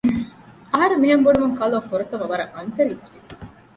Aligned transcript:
އަހަރެން 0.73 1.01
މިހެން 1.03 1.23
ބުނުމުން 1.25 1.55
ކަލޯ 1.59 1.79
ފުރަތަމަ 1.89 2.25
ވަރަށް 2.31 2.53
އަންތަރީސްވި 2.55 3.19